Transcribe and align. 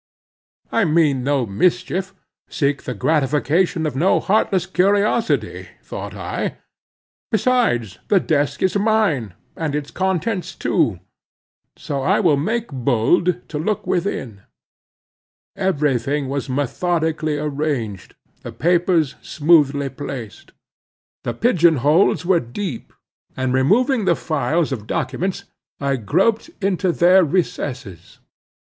I 0.71 0.83
mean 0.83 1.23
no 1.23 1.45
mischief, 1.45 2.15
seek 2.49 2.85
the 2.85 2.95
gratification 2.95 3.85
of 3.85 3.95
no 3.95 4.19
heartless 4.19 4.65
curiosity, 4.65 5.67
thought 5.83 6.15
I; 6.15 6.57
besides, 7.29 7.99
the 8.07 8.19
desk 8.19 8.63
is 8.63 8.75
mine, 8.75 9.35
and 9.55 9.75
its 9.75 9.91
contents 9.91 10.55
too, 10.55 10.99
so 11.77 12.01
I 12.01 12.19
will 12.19 12.35
make 12.35 12.69
bold 12.69 13.47
to 13.49 13.59
look 13.59 13.85
within. 13.85 14.41
Every 15.55 15.99
thing 15.99 16.27
was 16.29 16.49
methodically 16.49 17.37
arranged, 17.37 18.15
the 18.41 18.51
papers 18.51 19.13
smoothly 19.21 19.89
placed. 19.89 20.51
The 21.25 21.35
pigeon 21.35 21.75
holes 21.75 22.25
were 22.25 22.39
deep, 22.39 22.91
and 23.37 23.53
removing 23.53 24.05
the 24.05 24.15
files 24.15 24.71
of 24.71 24.87
documents, 24.87 25.43
I 25.79 25.97
groped 25.97 26.49
into 26.59 26.91
their 26.91 27.23
recesses. 27.23 28.17